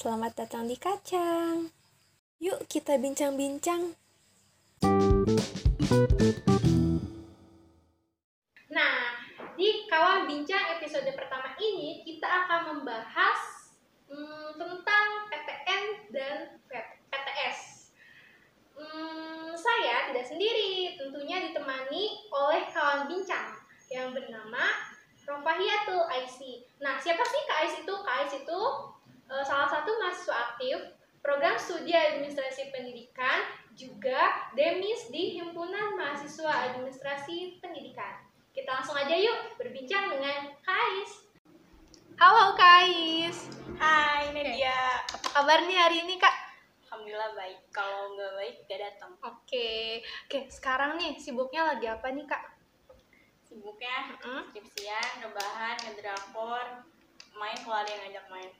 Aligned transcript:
Selamat 0.00 0.32
datang 0.32 0.64
di 0.64 0.80
Kacang. 0.80 1.68
Yuk 2.40 2.64
kita 2.72 2.96
bincang-bincang. 2.96 3.92
Nah, 8.72 8.96
di 9.60 9.84
Kawan 9.92 10.24
Bincang 10.24 10.80
episode 10.80 11.04
pertama 11.12 11.52
ini 11.60 12.00
kita 12.00 12.24
akan 12.24 12.80
membahas 12.80 13.40
hmm, 14.08 14.56
tentang 14.56 15.06
PTN 15.28 15.82
dan 16.16 16.36
PTS. 17.12 17.92
Hmm, 18.80 19.52
saya 19.52 20.08
tidak 20.08 20.24
sendiri, 20.24 20.96
tentunya 20.96 21.44
ditemani 21.44 22.24
oleh 22.32 22.72
kawan 22.72 23.04
bincang 23.04 23.52
yang 23.92 24.16
bernama 24.16 24.64
Rofahiatul 25.28 26.08
Aisi. 26.08 26.64
Nah, 26.80 26.96
siapa 26.96 27.20
sih 27.20 27.42
Kak 27.44 27.58
Ais 27.68 27.74
itu? 27.84 27.94
Kak 28.00 28.16
Ais 28.24 28.32
itu 28.40 28.60
salah 29.38 29.70
satu 29.70 29.94
mahasiswa 30.02 30.34
aktif 30.34 30.78
program 31.22 31.54
studi 31.54 31.94
administrasi 31.94 32.74
pendidikan 32.74 33.46
juga 33.78 34.50
demis 34.58 35.06
di 35.14 35.38
himpunan 35.38 35.94
mahasiswa 35.94 36.50
administrasi 36.74 37.62
pendidikan. 37.62 38.26
Kita 38.50 38.82
langsung 38.82 38.98
aja 38.98 39.14
yuk 39.14 39.54
berbincang 39.54 40.10
dengan 40.10 40.50
Kais. 40.66 41.30
Halo 42.18 42.58
Kais. 42.58 43.46
Hai 43.78 44.34
Nadia. 44.34 45.06
Apa 45.14 45.28
kabar 45.30 45.62
nih 45.62 45.78
hari 45.78 46.02
ini 46.02 46.18
Kak? 46.18 46.34
Alhamdulillah 46.90 47.30
baik. 47.38 47.70
Kalau 47.70 48.18
nggak 48.18 48.32
baik 48.34 48.56
gak 48.66 48.80
datang. 48.82 49.14
Oke, 49.22 50.02
oke. 50.26 50.50
Sekarang 50.50 50.98
nih 50.98 51.14
sibuknya 51.22 51.70
lagi 51.70 51.86
apa 51.86 52.10
nih 52.10 52.26
Kak? 52.26 52.42
Sibuknya 53.46 54.18
skripsian, 54.50 55.22
rebahan, 55.22 55.78
ngedrakor, 55.86 56.82
main 57.38 57.58
kalau 57.62 57.78
ada 57.78 57.90
yang 57.94 58.02
ngajak 58.10 58.26
main. 58.26 58.50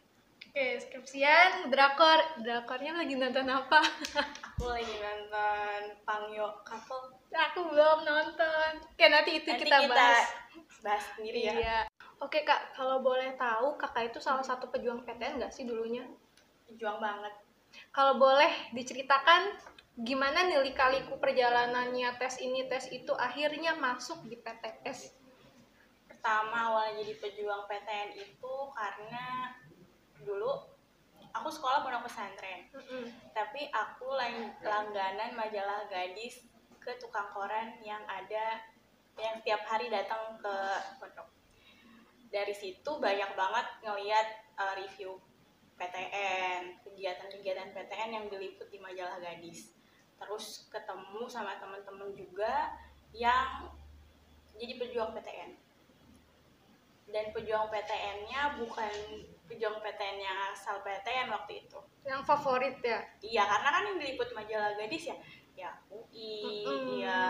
Oke, 0.50 0.82
skripsian, 0.82 1.70
drakor. 1.70 2.42
Drakornya 2.42 2.98
lagi 2.98 3.14
nonton 3.14 3.46
apa? 3.46 3.78
Aku 4.50 4.66
lagi 4.66 4.98
nonton 4.98 5.94
Pangyo 6.02 6.58
Couple. 6.66 7.14
Aku 7.30 7.70
belum 7.70 8.02
nonton. 8.02 8.82
Oke, 8.82 9.06
nanti 9.06 9.38
itu 9.38 9.46
Nanti 9.46 9.70
kita, 9.70 9.86
bahas. 9.86 10.26
bahas 10.82 11.06
sendiri 11.14 11.46
ya. 11.46 11.54
Iya. 11.54 11.78
Oke 12.18 12.42
kak, 12.42 12.74
kalau 12.74 12.98
boleh 12.98 13.38
tahu 13.38 13.78
kakak 13.78 14.10
itu 14.10 14.18
salah 14.18 14.42
satu 14.42 14.66
pejuang 14.74 15.06
PTN 15.06 15.38
nggak 15.38 15.54
sih 15.54 15.70
dulunya? 15.70 16.02
Juang 16.74 16.98
banget. 16.98 17.30
Kalau 17.94 18.18
boleh 18.18 18.50
diceritakan 18.74 19.54
gimana 20.02 20.50
nih 20.50 20.66
lika-liku 20.66 21.14
perjalanannya 21.22 22.10
tes 22.18 22.42
ini 22.42 22.66
tes 22.66 22.90
itu 22.90 23.14
akhirnya 23.14 23.78
masuk 23.78 24.26
di 24.26 24.34
PTS. 24.34 25.14
Pertama 26.10 26.74
awalnya 26.74 27.06
jadi 27.06 27.14
pejuang 27.22 27.70
PTN 27.70 28.18
itu 28.18 28.54
karena 28.74 29.54
dulu 30.24 30.50
aku 31.30 31.48
sekolah 31.48 31.82
pondok 31.86 32.06
pesantren. 32.10 32.66
Tapi 33.30 33.70
aku 33.70 34.14
lang- 34.18 34.54
langganan 34.62 35.34
majalah 35.34 35.86
gadis 35.86 36.42
ke 36.80 36.96
tukang 36.98 37.30
koran 37.30 37.78
yang 37.84 38.02
ada 38.08 38.60
yang 39.20 39.36
tiap 39.44 39.62
hari 39.68 39.92
datang 39.92 40.38
ke 40.40 40.54
pondok. 40.98 41.28
Dari 42.30 42.54
situ 42.54 42.90
banyak 42.98 43.34
banget 43.34 43.66
ngeliat 43.82 44.26
uh, 44.58 44.74
review 44.78 45.18
PTN, 45.80 46.84
kegiatan-kegiatan 46.84 47.72
PTN 47.72 48.10
yang 48.12 48.24
diliput 48.28 48.68
di 48.68 48.78
majalah 48.78 49.16
gadis. 49.18 49.72
Terus 50.20 50.68
ketemu 50.68 51.24
sama 51.26 51.56
teman-teman 51.56 52.12
juga 52.12 52.76
yang 53.16 53.72
jadi 54.60 54.76
pejuang 54.76 55.16
PTN. 55.16 55.56
Dan 57.10 57.34
pejuang 57.34 57.66
PTN-nya 57.68 58.62
bukan 58.62 58.94
pejuang 59.50 59.82
PTN 59.82 60.18
yang 60.22 60.38
asal 60.54 60.78
PTN 60.86 61.26
waktu 61.34 61.66
itu. 61.66 61.78
Yang 62.06 62.22
favorit 62.22 62.78
ya? 62.78 63.02
Iya, 63.18 63.42
karena 63.50 63.68
kan 63.74 63.82
yang 63.90 63.98
diliput 63.98 64.30
majalah 64.30 64.78
gadis 64.78 65.10
ya, 65.10 65.16
ya 65.58 65.70
UI, 65.90 66.62
Mm-mm. 66.62 67.02
ya 67.02 67.20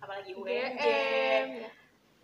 apalagi 0.00 0.32
UNJ, 0.32 0.78
UGM, 0.78 1.48
ya. 1.60 1.70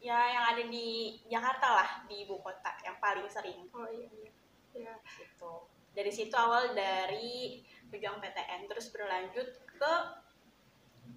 ya 0.00 0.18
yang 0.30 0.44
ada 0.54 0.62
di 0.70 1.18
Jakarta 1.26 1.68
lah, 1.74 1.90
di 2.06 2.24
ibu 2.24 2.38
kota 2.40 2.72
yang 2.86 2.96
paling 3.02 3.26
sering 3.28 3.66
Oh 3.74 3.84
iya 3.90 4.08
iya. 4.14 4.32
Ya. 4.72 4.94
gitu. 5.18 5.66
Dari 5.92 6.12
situ 6.12 6.32
awal 6.32 6.72
dari 6.72 7.66
pejuang 7.90 8.22
PTN, 8.22 8.70
terus 8.70 8.94
berlanjut 8.94 9.48
ke 9.76 9.94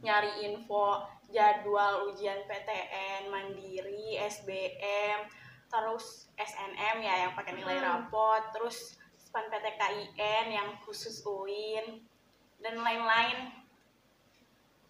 nyari 0.02 0.48
info 0.50 1.04
jadwal 1.30 2.10
ujian 2.10 2.42
PTN, 2.48 3.30
mandiri, 3.30 4.18
SBM, 4.18 5.30
terus 5.70 6.34
SNM 6.36 6.98
ya 7.06 7.30
yang 7.30 7.34
pakai 7.38 7.54
nilai 7.54 7.78
Hmm. 7.78 7.86
rapot, 7.86 8.42
terus 8.52 8.98
span 9.16 9.46
PTKIN 9.48 10.50
yang 10.50 10.70
khusus 10.82 11.22
UIN 11.22 12.02
dan 12.60 12.76
lain-lain. 12.82 13.54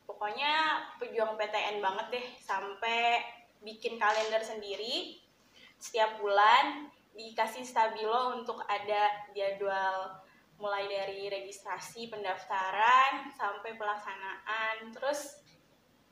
Pokoknya 0.07 0.87
pejuang 0.97 1.35
PTN 1.35 1.83
banget 1.83 2.07
deh 2.09 2.25
sampai 2.39 3.21
bikin 3.59 3.99
kalender 3.99 4.39
sendiri 4.39 5.19
setiap 5.79 6.19
bulan 6.19 6.87
dikasih 7.15 7.63
stabilo 7.63 8.39
untuk 8.39 8.63
ada 8.67 9.27
jadwal 9.35 10.19
mulai 10.59 10.87
dari 10.91 11.31
registrasi 11.31 12.11
pendaftaran 12.11 13.31
sampai 13.31 13.79
pelaksanaan 13.79 14.91
terus 14.91 15.39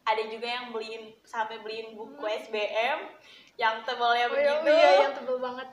ada 0.07 0.23
juga 0.23 0.47
yang 0.47 0.71
beliin 0.71 1.11
sampai 1.21 1.59
beliin 1.59 1.91
buku 1.93 2.15
Hmm. 2.17 2.39
SBM 2.39 2.99
yang 3.59 3.83
tebalnya 3.83 4.27
Oh 4.27 4.37
iya, 4.37 4.53
begitu 4.61 4.71
iya, 4.71 4.91
yang 5.03 5.13
tebel 5.13 5.37
banget. 5.37 5.69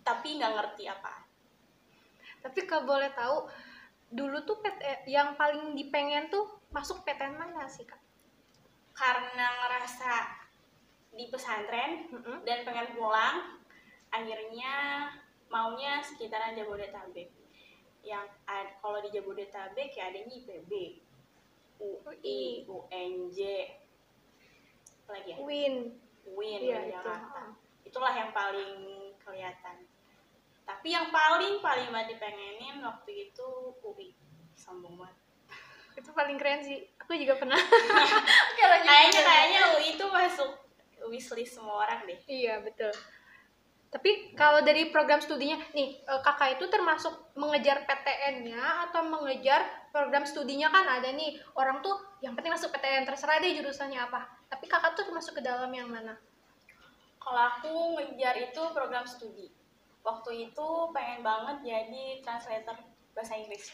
tapi 0.00 0.36
nggak 0.36 0.54
ngerti 0.54 0.84
apa 0.86 1.14
Tapi 2.40 2.60
kalau 2.64 2.84
boleh 2.86 3.08
tahu, 3.10 3.48
dulu 4.10 4.44
tuh 4.44 4.60
PT, 4.60 5.08
yang 5.08 5.32
paling 5.34 5.72
dipengen 5.72 6.28
tuh 6.28 6.44
masuk 6.68 7.00
PTN 7.02 7.34
mana 7.34 7.64
sih 7.64 7.84
kak? 7.84 8.00
karena 8.92 9.46
ngerasa 9.58 10.12
di 11.10 11.26
pesantren 11.26 12.06
Mm-mm. 12.10 12.42
dan 12.42 12.62
pengen 12.62 12.94
pulang 12.94 13.58
akhirnya 14.08 14.74
maunya 15.48 15.98
sekitaran 15.98 16.54
Jabodetabek 16.54 17.26
yang 18.02 18.22
kalau 18.78 19.00
di 19.00 19.10
Jabodetabek 19.10 19.90
ya 19.90 20.12
adanya 20.12 20.30
IPB 20.30 20.70
UI 21.78 22.64
UNJ 22.68 23.40
apalagi 25.04 25.28
ya 25.32 25.36
Win. 25.44 25.74
UIN 26.24 26.60
Iya, 26.64 26.78
di 26.80 26.88
itu. 26.88 26.96
Jakarta 26.96 27.42
itulah 27.84 28.12
yang 28.16 28.30
paling 28.32 28.72
kelihatan 29.20 29.84
tapi 30.64 30.96
yang 30.96 31.12
paling 31.12 31.60
paling 31.60 31.92
banget 31.92 32.16
dipengenin 32.16 32.80
waktu 32.80 33.28
itu 33.28 33.48
UI 33.84 34.16
sombong 34.56 34.96
banget 34.96 35.18
Itu 35.94 36.10
paling 36.10 36.34
keren 36.34 36.58
sih. 36.58 36.82
Aku 36.98 37.14
juga 37.14 37.38
pernah. 37.38 37.54
kayaknya 38.58 39.20
kayaknya 39.22 39.60
UI 39.78 39.94
itu 39.94 40.04
masuk 40.10 40.50
wishlist 41.06 41.54
semua 41.54 41.86
orang 41.86 42.02
deh 42.02 42.18
Iya 42.26 42.58
betul. 42.66 42.90
Tapi 43.94 44.34
kalau 44.34 44.58
dari 44.66 44.90
program 44.90 45.22
studinya, 45.22 45.54
nih 45.70 46.02
eh, 46.02 46.20
kakak 46.26 46.58
itu 46.58 46.66
termasuk 46.66 47.14
mengejar 47.38 47.86
PTN-nya 47.86 48.90
atau 48.90 49.06
mengejar 49.06 49.62
program 49.94 50.26
studinya 50.26 50.74
kan 50.74 50.82
ada 50.90 51.14
nih 51.14 51.38
orang 51.54 51.78
tuh 51.78 51.94
yang 52.18 52.34
penting 52.34 52.50
masuk 52.50 52.74
PTN 52.74 53.06
terserah 53.06 53.38
deh 53.38 53.54
jurusannya 53.54 54.02
apa. 54.02 54.26
Tapi 54.50 54.66
kakak 54.66 54.98
tuh 54.98 55.06
termasuk 55.06 55.38
ke 55.38 55.42
dalam 55.46 55.70
yang 55.70 55.86
mana? 55.86 56.18
Kalau 57.22 57.42
aku 57.54 57.94
ngejar 57.94 58.34
itu 58.42 58.62
program 58.74 59.06
studi. 59.06 59.54
Waktu 60.02 60.50
itu 60.50 60.68
pengen 60.90 61.22
banget 61.22 61.62
jadi 61.62 62.18
translator 62.26 62.74
bahasa 63.14 63.38
Inggris. 63.38 63.70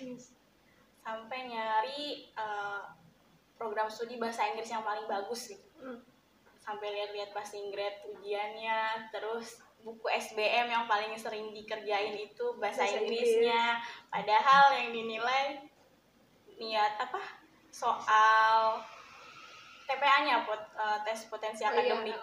Sampai 1.01 1.49
nyari 1.49 2.29
eh, 2.37 2.83
program 3.57 3.89
studi 3.89 4.21
bahasa 4.21 4.45
Inggris 4.45 4.69
yang 4.69 4.85
paling 4.85 5.09
bagus 5.09 5.57
gitu. 5.57 5.69
Hmm. 5.81 6.05
Sampai 6.61 6.93
lihat-lihat 6.93 7.33
passing 7.33 7.73
grade 7.73 8.05
ujiannya, 8.13 9.09
terus 9.09 9.65
buku 9.81 10.05
SBM 10.13 10.69
yang 10.69 10.85
paling 10.85 11.17
sering 11.17 11.57
dikerjain 11.57 12.13
itu 12.13 12.45
bahasa, 12.61 12.85
Bahasa 12.85 13.01
Inggrisnya. 13.01 13.81
Padahal 14.13 14.77
yang 14.77 14.93
dinilai 14.93 15.70
niat 16.61 17.01
apa? 17.01 17.21
Soal 17.73 18.77
TPA-nya 19.89 20.45
pot, 20.47 20.61
eh, 20.77 20.99
tes 21.03 21.27
potensi 21.27 21.65
Oh, 21.67 21.73
iya, 21.75 21.97
akademik. 21.97 22.15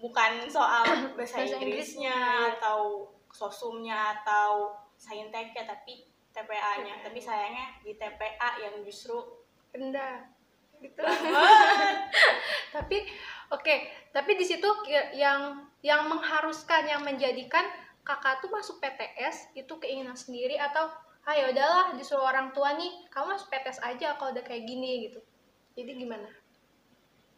bukan 0.00 0.32
soal 0.48 0.86
bahasa, 1.18 1.42
Bahasa 1.42 1.58
Inggrisnya. 1.58 1.60
Inggrisnya, 1.60 2.16
iya. 2.16 2.54
atau 2.56 3.10
sosumnya 3.30 4.16
atau 4.22 4.72
sainteknya 4.96 5.64
tapi 5.66 6.06
TPA-nya 6.30 7.02
tapi 7.02 7.18
sayangnya 7.18 7.74
di 7.82 7.98
TPA 7.98 8.62
yang 8.62 8.74
justru 8.86 9.18
rendah. 9.74 10.22
Gitu. 10.80 10.96
tapi 12.74 13.04
oke. 13.52 13.74
Tapi 14.10 14.30
di 14.38 14.44
situ 14.46 14.68
yang 15.14 15.68
yang 15.84 16.08
mengharuskan 16.08 16.88
yang 16.88 17.02
menjadikan 17.04 17.66
kakak 18.00 18.40
tuh 18.40 18.48
masuk 18.48 18.80
PTS 18.80 19.52
itu 19.54 19.70
keinginan 19.76 20.16
sendiri 20.16 20.56
atau 20.56 20.88
ah 21.30 21.36
ya 21.38 21.46
udahlah 21.46 21.94
disuruh 21.94 22.26
orang 22.26 22.50
tua 22.50 22.74
nih 22.74 23.06
kamu 23.06 23.38
masuk 23.38 23.54
PTS 23.54 23.78
aja 23.86 24.18
kalau 24.18 24.34
udah 24.34 24.42
kayak 24.42 24.66
gini 24.66 25.06
gitu. 25.06 25.22
Jadi 25.78 26.02
gimana? 26.02 26.26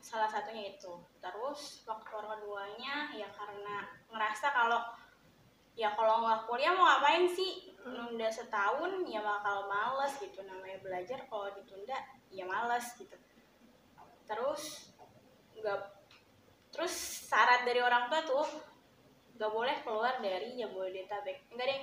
Salah 0.00 0.32
satunya 0.32 0.72
itu. 0.72 0.96
Terus 1.20 1.84
faktor 1.84 2.24
keduanya 2.24 3.12
ya 3.12 3.28
karena 3.28 3.84
ngerasa 4.08 4.48
kalau 4.48 4.80
ya 5.76 5.92
kalau 5.92 6.24
nggak 6.24 6.48
kuliah 6.48 6.72
mau 6.72 6.88
ngapain 6.88 7.28
sih? 7.28 7.68
Nunda 7.84 8.32
setahun 8.32 9.04
ya 9.04 9.20
bakal 9.20 9.68
males 9.68 10.16
gitu. 10.16 10.40
Namanya 10.40 10.80
belajar 10.80 11.28
kalau 11.28 11.52
ditunda 11.52 12.00
ya 12.32 12.48
males 12.48 12.96
gitu. 12.96 13.20
Terus 14.24 14.88
nggak 15.52 15.80
terus 16.72 17.28
syarat 17.28 17.68
dari 17.68 17.84
orang 17.84 18.08
tua 18.08 18.24
tuh 18.24 18.48
nggak 19.36 19.52
boleh 19.52 19.76
keluar 19.84 20.16
dari 20.24 20.56
Jabodetabek. 20.56 21.52
Enggak 21.52 21.66
deh 21.68 21.80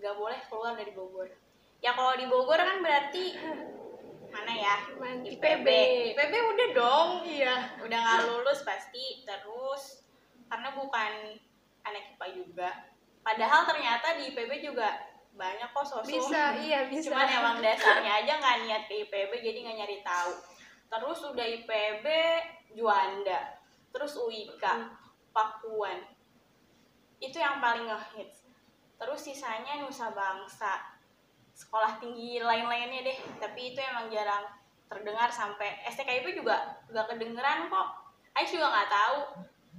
nggak 0.00 0.16
boleh 0.16 0.40
keluar 0.48 0.72
dari 0.72 0.96
Bogor 0.96 1.49
ya 1.80 1.96
kalau 1.96 2.12
di 2.16 2.28
Bogor 2.28 2.60
kan 2.60 2.84
berarti 2.84 3.36
mana 4.30 4.52
ya? 4.54 4.76
IPB 5.26 5.66
IPB. 6.14 6.34
Udah 6.54 6.68
dong. 6.76 7.10
Iya. 7.26 7.82
udah 7.82 7.98
nggak 7.98 8.20
lulus 8.30 8.62
pasti 8.62 9.26
terus. 9.26 10.06
Karena 10.46 10.74
bukan 10.76 11.34
anak 11.84 12.14
IPA 12.16 12.26
juga. 12.36 12.70
Padahal 13.20 13.66
ternyata 13.66 14.16
di 14.16 14.32
IPB 14.32 14.52
juga 14.64 14.88
banyak 15.30 15.70
kok 15.70 15.86
sosum 15.86 16.10
Bisa, 16.10 16.58
iya 16.58 16.90
bisa. 16.90 17.14
cuman 17.14 17.28
emang 17.30 17.56
dasarnya 17.62 18.12
aja 18.24 18.32
nggak 18.42 18.58
niat 18.66 18.82
ke 18.90 18.94
IPB 19.06 19.32
jadi 19.40 19.58
nggak 19.66 19.76
nyari 19.82 19.98
tahu. 20.02 20.32
Terus 20.90 21.18
udah 21.26 21.46
IPB 21.46 22.06
Juanda. 22.74 23.40
Terus 23.90 24.12
UIK 24.14 24.64
Pakuan. 25.30 26.02
Itu 27.22 27.38
yang 27.38 27.58
paling 27.62 27.86
ngehits. 27.86 28.46
Terus 29.00 29.20
sisanya 29.22 29.80
Nusa 29.80 30.12
Bangsa 30.12 30.89
sekolah 31.60 32.00
tinggi 32.00 32.40
lain-lainnya 32.40 33.04
deh. 33.04 33.18
Tapi 33.36 33.76
itu 33.76 33.80
emang 33.84 34.08
jarang 34.08 34.48
terdengar 34.88 35.28
sampai 35.28 35.84
STKIP 35.84 36.40
juga 36.40 36.80
gak 36.88 37.06
kedengeran 37.12 37.68
kok. 37.68 37.88
Ais 38.32 38.48
juga 38.48 38.72
nggak 38.72 38.90
tahu. 38.90 39.18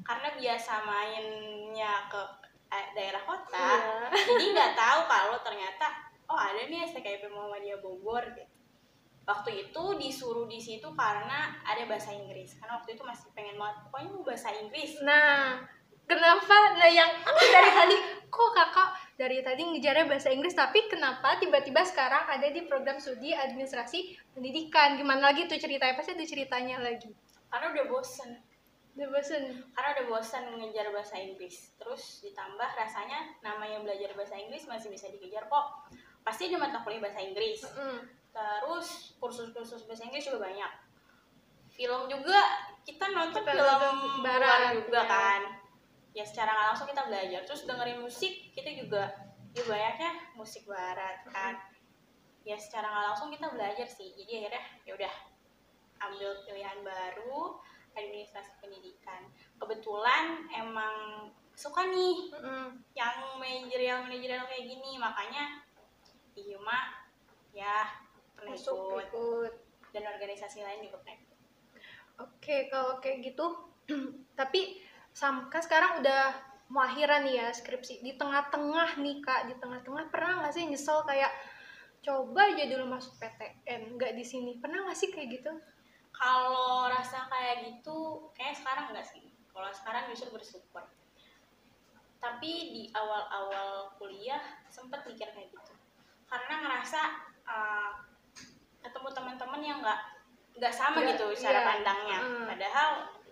Karena 0.05 0.29
biasa 0.37 0.71
mainnya 0.85 1.93
ke 2.05 2.21
eh, 2.69 2.87
daerah 2.93 3.23
kota. 3.25 3.69
Iya. 4.13 4.25
jadi 4.29 4.45
nggak 4.53 4.73
tahu 4.77 4.99
kalau 5.09 5.37
ternyata 5.41 5.85
oh 6.29 6.37
ada 6.37 6.61
nih 6.69 6.85
STKIP 6.85 7.27
Muhammadiyah 7.33 7.81
Bogor 7.81 8.23
gitu. 8.37 8.53
Waktu 9.21 9.69
itu 9.69 9.83
disuruh 10.01 10.49
di 10.49 10.57
situ 10.57 10.87
karena 10.97 11.53
ada 11.61 11.85
bahasa 11.85 12.11
Inggris. 12.11 12.57
Karena 12.57 12.81
waktu 12.81 12.97
itu 12.97 13.03
masih 13.05 13.29
pengen 13.37 13.55
banget. 13.55 13.77
Pokoknya 13.87 14.09
bahasa 14.25 14.49
Inggris. 14.57 14.91
Nah, 15.05 15.61
kenapa? 16.11 16.55
Nah, 16.75 16.89
yang 16.89 17.09
aku 17.21 17.41
dari 17.47 17.71
tadi, 17.71 17.95
kok 18.25 18.49
kakak 18.51 18.89
dari 19.13 19.37
tadi 19.39 19.61
ngejarnya 19.63 20.05
bahasa 20.05 20.27
Inggris, 20.27 20.51
tapi 20.51 20.85
kenapa 20.85 21.37
tiba-tiba 21.37 21.81
sekarang 21.81 22.25
ada 22.25 22.45
di 22.45 22.63
program 22.63 22.97
studi 22.97 23.31
administrasi 23.31 23.99
pendidikan? 24.31 24.95
Gimana 24.95 25.29
lagi 25.29 25.45
tuh 25.45 25.55
ceritanya? 25.55 25.93
Pasti 25.93 26.11
ada 26.11 26.25
ceritanya 26.25 26.77
lagi. 26.79 27.11
karena 27.47 27.67
udah 27.69 27.85
bosen 27.85 28.31
Udah 28.91 29.07
bosen. 29.09 29.43
karena 29.71 29.89
udah 29.93 30.05
bosan 30.09 30.43
ngejar 30.53 30.87
bahasa 30.89 31.15
Inggris 31.15 31.75
terus 31.75 32.19
ditambah 32.21 32.69
rasanya 32.71 33.35
namanya 33.39 33.79
belajar 33.79 34.11
bahasa 34.13 34.35
Inggris 34.35 34.63
masih 34.65 34.87
bisa 34.87 35.07
dikejar 35.07 35.47
kok 35.47 35.91
pasti 36.21 36.47
ada 36.47 36.55
mata 36.57 36.79
kuliah 36.79 36.99
bahasa 37.01 37.19
Inggris 37.19 37.59
Mm. 37.67 38.07
terus 38.31 38.87
kursus-kursus 39.17 39.83
bahasa 39.83 40.03
Inggris 40.03 40.23
juga 40.23 40.39
banyak 40.41 40.71
film 41.69 42.07
juga 42.07 42.39
kita 42.81 43.05
nonton 43.09 43.43
Kita 43.43 43.51
film 43.51 43.67
nonton 43.67 44.23
barat 44.23 44.47
barat, 44.47 44.71
juga 44.79 45.01
ya. 45.01 45.07
kan 45.07 45.41
ya 46.11 46.23
secara 46.27 46.51
nggak 46.51 46.67
langsung 46.75 46.89
kita 46.89 47.03
belajar. 47.07 47.41
Terus 47.47 47.61
dengerin 47.67 47.99
musik 48.03 48.33
kita 48.51 48.69
juga 48.75 49.03
ya 49.51 49.63
banyaknya 49.67 50.11
musik 50.35 50.63
barat 50.67 51.23
kan? 51.27 51.55
Ya 52.43 52.57
secara 52.57 52.87
nggak 52.89 53.05
langsung 53.13 53.29
kita 53.31 53.47
belajar 53.51 53.87
sih. 53.87 54.11
Jadi 54.15 54.43
akhirnya 54.43 54.63
ya 54.87 54.91
udah 54.97 55.13
ambil 56.01 56.29
pilihan 56.47 56.79
baru 56.81 57.59
administrasi 57.95 58.51
pendidikan. 58.63 59.27
Kebetulan 59.59 60.47
emang 60.55 61.27
suka 61.53 61.85
nih 61.91 62.31
Mm-mm. 62.31 62.79
yang 62.95 63.15
manajerial 63.37 64.07
manajerial 64.07 64.47
kayak 64.47 64.65
gini. 64.67 64.97
Makanya 64.97 65.61
di 66.31 66.41
Hima 66.55 66.79
ya 67.51 67.87
pernah 68.35 68.55
ikut. 68.55 69.05
ikut. 69.11 69.53
dan 69.91 70.07
organisasi 70.07 70.63
lain 70.63 70.87
juga 70.87 71.03
pernah 71.03 71.19
ikut. 71.19 71.39
Oke, 72.23 72.71
kalau 72.71 73.03
kayak 73.03 73.27
gitu, 73.27 73.45
tapi 74.39 74.79
sam 75.11 75.51
kan 75.51 75.61
sekarang 75.61 75.99
udah 76.01 76.51
mau 76.71 76.87
akhiran 76.87 77.27
nih 77.27 77.43
ya 77.43 77.47
skripsi. 77.51 77.99
Di 77.99 78.15
tengah-tengah 78.15 78.95
nih 79.03 79.19
kak 79.19 79.51
di 79.51 79.55
tengah-tengah. 79.59 80.07
Pernah 80.07 80.43
nggak 80.43 80.53
sih 80.55 80.63
nyesel 80.71 81.03
kayak 81.03 81.31
coba 82.01 82.49
aja 82.49 82.65
dulu 82.65 82.97
masuk 82.97 83.13
PTN 83.19 83.99
nggak 83.99 84.15
di 84.15 84.23
sini. 84.23 84.57
Pernah 84.57 84.87
nggak 84.87 84.97
sih 84.97 85.11
kayak 85.11 85.29
gitu? 85.35 85.51
Kalau 86.15 86.87
rasa 86.87 87.27
kayak 87.27 87.67
gitu 87.67 88.29
kayak 88.33 88.55
sekarang 88.55 88.95
enggak 88.95 89.07
sih. 89.07 89.23
Kalau 89.51 89.69
sekarang 89.75 90.07
justru 90.09 90.31
bersyukur. 90.31 90.83
Tapi 92.21 92.51
di 92.71 92.83
awal-awal 92.95 93.91
kuliah 93.99 94.41
sempet 94.71 95.03
mikir 95.03 95.27
kayak 95.35 95.51
gitu. 95.51 95.73
Karena 96.31 96.63
ngerasa 96.63 97.01
uh, 97.43 97.91
ketemu 98.79 99.09
teman-teman 99.11 99.61
yang 99.61 99.77
nggak 99.83 100.01
nggak 100.51 100.73
sama 100.73 100.99
Nggak, 101.03 101.15
gitu 101.15 101.25
cara 101.47 101.59
iya. 101.63 101.67
pandangnya. 101.67 102.19
Hmm. 102.19 102.45
padahal 102.47 102.89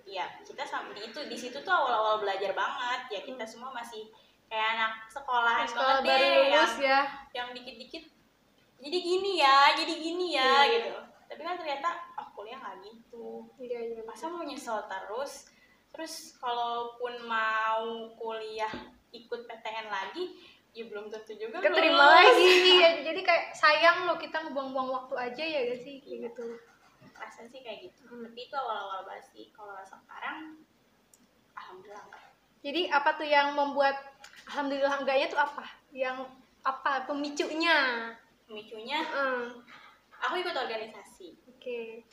ya 0.09 0.25
kita 0.41 0.65
sama 0.65 0.89
di 0.97 1.05
itu 1.05 1.19
di 1.29 1.37
situ 1.37 1.61
tuh 1.61 1.73
awal-awal 1.73 2.21
belajar 2.25 2.51
banget. 2.57 3.01
Ya 3.13 3.19
kita 3.21 3.45
semua 3.45 3.69
masih 3.69 4.09
kayak 4.49 4.67
anak 4.75 4.93
sekolahan 5.13 5.67
sekolah 5.69 6.01
banget 6.01 6.09
baru 6.09 6.17
deh 6.17 6.25
yang 6.25 6.65
lulus 6.65 6.75
ya. 6.81 6.99
yang 7.37 7.47
dikit-dikit 7.53 8.03
jadi 8.81 8.97
gini 8.97 9.31
ya 9.37 9.57
jadi 9.77 9.93
gini 9.93 10.27
ya 10.33 10.51
Iya. 10.65 10.73
gitu. 10.73 10.93
Tapi 11.29 11.41
kan 11.45 11.55
ternyata 11.61 11.89
oh 12.17 12.27
kuliah 12.33 12.57
nggak 12.57 12.81
gitu. 12.81 13.45
Iya 13.61 13.79
iya 13.93 14.01
masa 14.01 14.25
mau 14.33 14.41
nyesel 14.41 14.81
terus? 14.89 15.45
Terus 15.93 16.33
kalaupun 16.41 17.29
mau 17.29 18.09
kuliah 18.17 18.73
ikut 19.13 19.45
PTN 19.45 19.87
lagi 19.89 20.33
ya 20.73 20.85
belum 20.85 21.09
tentu 21.13 21.33
juga 21.37 21.61
keterima 21.61 22.05
lagi. 22.17 22.77
Ya, 22.77 22.89
jadi 23.13 23.21
kayak 23.21 23.45
sayang 23.53 24.05
loh 24.09 24.17
kita 24.17 24.37
ngebuang-buang 24.49 24.89
waktu 24.89 25.15
aja 25.17 25.43
ya 25.45 25.59
gak 25.69 25.81
sih? 25.81 26.01
Kayak 26.01 26.33
gitu 26.33 26.45
rasa 27.19 27.45
sih 27.45 27.61
kayak 27.61 27.91
gitu. 27.91 28.07
Hmm. 28.07 28.25
tapi 28.25 28.39
itu 28.47 28.55
awal-awal 28.55 29.05
banget 29.05 29.25
sih. 29.29 29.45
Kalau 29.51 29.75
sekarang 29.83 30.63
alhamdulillah. 31.53 32.05
Enggak. 32.07 32.25
jadi 32.59 32.81
apa 32.91 33.09
tuh 33.15 33.27
yang 33.27 33.47
membuat 33.55 33.95
alhamdulillah 34.47 34.95
enggaknya 34.99 35.27
tuh 35.29 35.39
apa? 35.39 35.65
Yang 35.91 36.17
apa? 36.63 37.07
Pemicunya? 37.07 37.77
Pemicunya? 38.47 38.99
Hmm, 39.03 39.63
aku 40.23 40.33
ikut 40.41 40.55
organisasi. 40.55 41.35
Oke. 41.55 42.03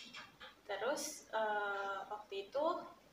Terus 0.67 1.31
eh, 1.31 1.99
waktu 2.11 2.51
itu 2.51 2.65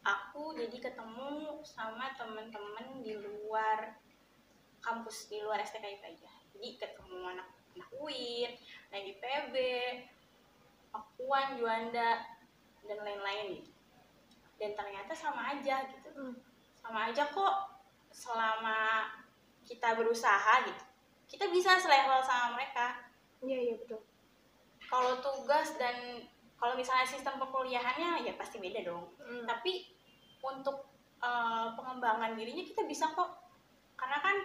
aku 0.03 0.51
jadi 0.59 0.77
ketemu 0.91 1.63
sama 1.63 2.11
temen-temen 2.19 2.99
di 3.01 3.15
luar 3.15 3.95
kampus 4.83 5.31
di 5.31 5.39
luar 5.39 5.63
STKIP 5.63 6.03
aja 6.03 6.31
jadi 6.51 6.69
ketemu 6.75 7.23
anak 7.23 7.47
anak 7.73 7.89
UIN 7.95 8.51
lagi 8.91 9.11
PB 9.17 9.55
Pakuan 10.93 11.57
Juanda 11.57 12.21
dan 12.85 12.99
lain-lain. 13.01 13.57
Gitu 13.57 13.73
dan 14.63 14.71
ternyata 14.79 15.11
sama 15.11 15.51
aja 15.51 15.83
gitu. 15.91 16.09
Hmm. 16.15 16.35
sama 16.79 17.11
aja 17.11 17.27
kok 17.31 17.55
selama 18.11 19.07
kita 19.63 19.95
berusaha 19.95 20.63
gitu. 20.67 20.83
Kita 21.27 21.47
bisa 21.47 21.79
selevel 21.79 22.19
sama 22.23 22.59
mereka. 22.59 23.07
Iya 23.39 23.59
iya 23.71 23.75
betul. 23.79 24.03
Kalau 24.87 25.19
tugas 25.23 25.79
dan 25.79 26.23
kalau 26.59 26.75
misalnya 26.75 27.07
sistem 27.07 27.39
perkuliahannya 27.39 28.27
ya 28.27 28.35
pasti 28.39 28.59
beda 28.59 28.87
dong. 28.87 29.15
Hmm. 29.19 29.43
tapi 29.47 29.95
untuk 30.43 30.91
eh, 31.23 31.67
pengembangan 31.75 32.35
dirinya 32.35 32.63
kita 32.63 32.83
bisa 32.87 33.11
kok. 33.15 33.31
Karena 33.95 34.19
kan 34.19 34.35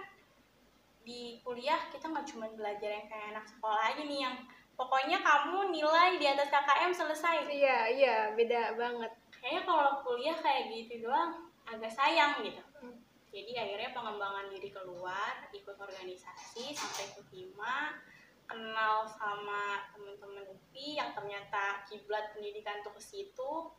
di 1.02 1.42
kuliah 1.42 1.90
kita 1.90 2.06
nggak 2.06 2.26
cuma 2.30 2.46
belajar 2.54 2.90
yang 2.90 3.06
kayak 3.10 3.34
anak 3.34 3.46
sekolah 3.50 3.82
aja 3.82 4.02
nih 4.06 4.20
yang 4.22 4.36
pokoknya 4.78 5.18
kamu 5.18 5.74
nilai 5.74 6.22
di 6.22 6.26
atas 6.30 6.46
KKM 6.54 6.94
selesai 6.94 7.50
iya 7.50 7.90
iya 7.90 8.16
beda 8.38 8.78
banget 8.78 9.10
kayaknya 9.34 9.62
kalau 9.66 9.98
kuliah 10.06 10.38
kayak 10.38 10.70
gitu 10.70 11.10
doang 11.10 11.50
agak 11.66 11.90
sayang 11.90 12.38
gitu 12.46 12.62
Hmm. 12.78 12.94
jadi 13.34 13.66
akhirnya 13.66 13.90
pengembangan 13.90 14.46
diri 14.54 14.70
keluar 14.70 15.50
ikut 15.50 15.74
organisasi 15.74 16.70
sampai 16.70 17.10
ikut 17.10 17.26
hima 17.34 17.98
kenal 18.46 19.02
sama 19.02 19.82
teman-teman 19.90 20.46
UPI 20.46 21.02
yang 21.02 21.10
ternyata 21.10 21.82
kiblat 21.90 22.30
pendidikan 22.30 22.78
tuh 22.86 22.94
ke 22.94 23.02
situ 23.02 23.74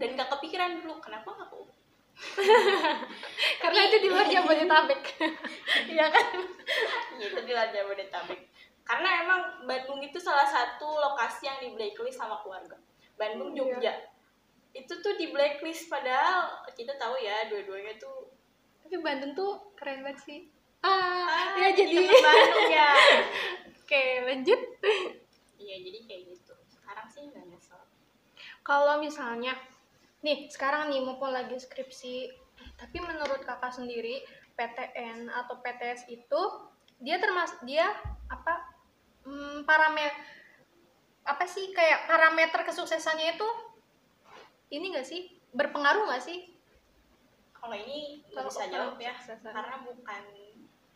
dan 0.00 0.16
gak 0.16 0.32
kepikiran 0.32 0.80
dulu 0.80 0.96
kenapa 1.04 1.28
gak 1.28 1.52
ke 1.52 1.56
UPI 1.60 1.76
karena 3.62 3.80
itu 3.84 3.96
di 4.00 4.08
luar 4.08 4.26
Jabodetabek 4.28 5.02
Iya 5.92 6.06
kan? 6.08 6.26
Iya, 7.20 7.26
itu 7.32 7.40
di 7.44 7.52
luar 7.52 7.68
Jabodetabek. 7.72 8.40
Karena 8.82 9.08
emang 9.22 9.40
Bandung 9.64 9.98
itu 9.98 10.18
salah 10.18 10.44
satu 10.44 10.86
lokasi 10.86 11.46
yang 11.46 11.58
di 11.58 11.68
blacklist 11.72 12.18
sama 12.18 12.42
keluarga. 12.42 12.74
Bandung, 13.14 13.52
Iya. 13.52 13.78
Jogja. 13.78 13.92
Itu 14.72 14.98
tuh 14.98 15.14
di 15.14 15.30
blacklist 15.30 15.86
padahal 15.86 16.66
kita 16.72 16.96
tahu 16.96 17.14
ya 17.16 17.46
dua-duanya 17.46 17.94
tuh 17.96 18.32
tapi 18.82 18.98
Bandung 18.98 19.32
tuh 19.32 19.72
keren 19.72 20.02
banget 20.02 20.18
sih 20.20 20.38
ah, 20.80 20.90
ah, 21.24 21.46
ya 21.54 21.70
jadi 21.70 22.02
Bandung 22.02 22.68
ya. 22.76 22.90
oke 23.72 24.02
lanjut 24.26 24.60
Iya, 25.56 25.76
jadi 25.78 25.98
kayak 26.04 26.22
gitu. 26.34 26.54
Sekarang 26.66 27.06
sih 27.06 27.22
nggak 27.24 27.46
nyesel. 27.46 27.78
kalau 28.60 28.98
misalnya 28.98 29.54
nih 30.20 30.46
sekarang 30.48 30.88
nih 30.88 31.00
mumpung 31.00 31.30
lagi 31.30 31.54
skripsi 31.54 32.30
tapi 32.74 32.98
menurut 32.98 33.42
kakak 33.42 33.70
sendiri 33.70 34.22
PTN 34.54 35.26
atau 35.28 35.58
PTS 35.58 36.06
itu 36.08 36.40
dia 36.98 37.18
termasuk 37.18 37.62
dia 37.62 37.86
apa 38.26 38.61
hmm, 39.26 39.64
parameter 39.68 40.14
apa 41.22 41.44
sih 41.46 41.70
kayak 41.70 42.10
parameter 42.10 42.66
kesuksesannya 42.66 43.38
itu 43.38 43.48
ini 44.72 44.90
gak 44.90 45.06
sih? 45.06 45.30
Berpengaruh 45.52 46.08
gak 46.10 46.24
sih? 46.24 46.50
Kalau 47.62 47.76
ini 47.78 48.26
nggak 48.26 48.42
Kalau 48.42 48.50
bisa 48.50 48.64
jawab 48.66 48.96
ya 48.98 49.14
kesuksesan. 49.14 49.54
karena 49.54 49.76
bukan 49.86 50.22